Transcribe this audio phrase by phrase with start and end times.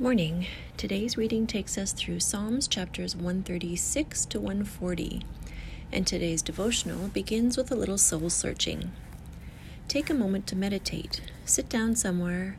[0.00, 0.46] Good morning.
[0.78, 5.26] Today's reading takes us through Psalms chapters 136 to 140,
[5.92, 8.92] and today's devotional begins with a little soul searching.
[9.88, 11.20] Take a moment to meditate.
[11.44, 12.56] Sit down somewhere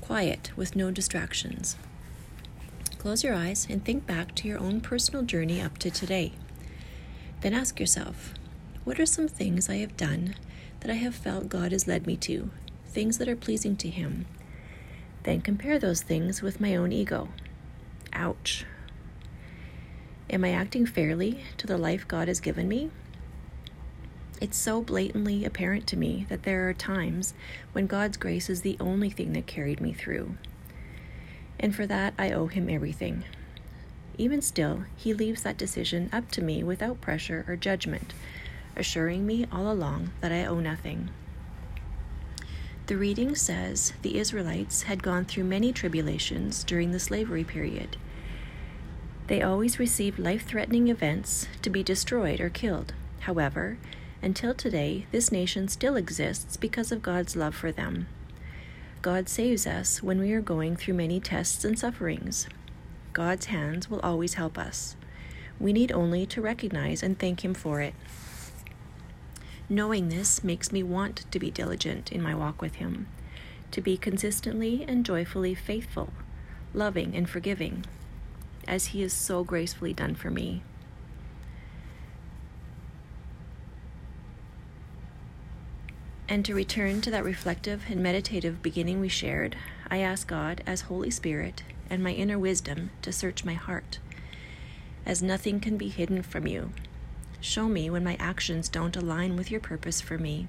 [0.00, 1.76] quiet with no distractions.
[2.98, 6.34] Close your eyes and think back to your own personal journey up to today.
[7.40, 8.32] Then ask yourself,
[8.84, 10.36] what are some things I have done
[10.78, 12.50] that I have felt God has led me to,
[12.86, 14.26] things that are pleasing to Him?
[15.26, 17.28] Then compare those things with my own ego.
[18.12, 18.64] Ouch.
[20.30, 22.90] Am I acting fairly to the life God has given me?
[24.40, 27.34] It's so blatantly apparent to me that there are times
[27.72, 30.36] when God's grace is the only thing that carried me through.
[31.58, 33.24] And for that, I owe Him everything.
[34.18, 38.14] Even still, He leaves that decision up to me without pressure or judgment,
[38.76, 41.10] assuring me all along that I owe nothing.
[42.86, 47.96] The reading says the Israelites had gone through many tribulations during the slavery period.
[49.26, 52.92] They always received life threatening events to be destroyed or killed.
[53.20, 53.76] However,
[54.22, 58.06] until today, this nation still exists because of God's love for them.
[59.02, 62.46] God saves us when we are going through many tests and sufferings.
[63.12, 64.94] God's hands will always help us.
[65.58, 67.94] We need only to recognize and thank Him for it.
[69.68, 73.08] Knowing this makes me want to be diligent in my walk with Him,
[73.72, 76.12] to be consistently and joyfully faithful,
[76.72, 77.84] loving and forgiving,
[78.68, 80.62] as He has so gracefully done for me.
[86.28, 89.56] And to return to that reflective and meditative beginning we shared,
[89.90, 93.98] I ask God, as Holy Spirit and my inner wisdom, to search my heart,
[95.04, 96.72] as nothing can be hidden from you
[97.40, 100.48] Show me when my actions don't align with your purpose for me.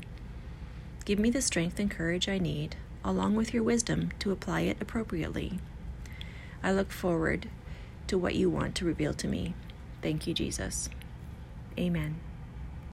[1.05, 4.77] Give me the strength and courage I need, along with your wisdom, to apply it
[4.81, 5.59] appropriately.
[6.63, 7.47] I look forward
[8.07, 9.53] to what you want to reveal to me.
[10.01, 10.89] Thank you, Jesus.
[11.77, 12.19] Amen.